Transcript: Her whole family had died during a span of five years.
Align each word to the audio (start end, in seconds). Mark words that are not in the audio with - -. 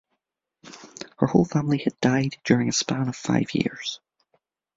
Her 1.19 1.27
whole 1.27 1.45
family 1.45 1.77
had 1.77 1.99
died 1.99 2.37
during 2.43 2.67
a 2.67 2.71
span 2.71 3.07
of 3.07 3.15
five 3.15 3.53
years. 3.53 3.99